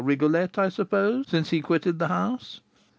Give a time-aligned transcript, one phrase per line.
[0.03, 2.61] Rigolette, I suppose, since he quitted the house?"